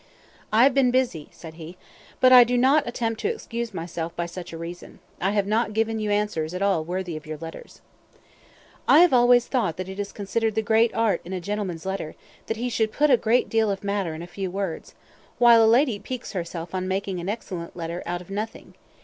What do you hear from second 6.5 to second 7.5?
at all worthy of your